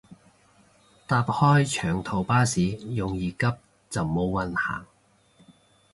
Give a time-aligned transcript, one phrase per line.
[1.05, 2.59] 搭開長途巴士
[2.95, 3.45] 容易急
[3.91, 4.87] 就冇運行